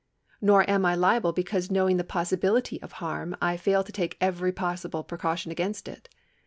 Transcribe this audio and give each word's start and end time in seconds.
Nor 0.41 0.67
am 0.67 0.83
I 0.83 0.95
liable 0.95 1.31
because, 1.31 1.69
knowing 1.69 1.97
the 1.97 2.03
possibility 2.03 2.81
of 2.81 2.93
harm, 2.93 3.37
I 3.39 3.55
fail 3.55 3.83
to 3.83 3.91
take 3.91 4.17
every 4.19 4.51
possible 4.51 5.03
precaution 5.03 5.51
against 5.51 5.87
it. 5.87 6.09